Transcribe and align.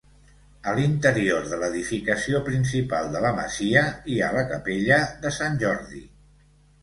A 0.69 0.71
l'interior 0.77 1.43
de 1.49 1.57
l'edificació 1.63 2.39
principal 2.47 3.11
de 3.15 3.21
la 3.25 3.33
masia 3.41 3.83
hi 4.13 4.17
ha 4.21 4.31
la 4.37 4.45
capella 4.53 4.99
de 5.27 5.33
Sant 5.41 5.61
Jordi. 5.65 6.01